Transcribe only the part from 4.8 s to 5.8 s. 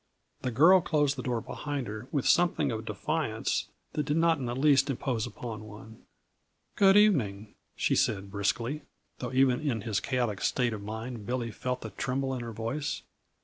impose upon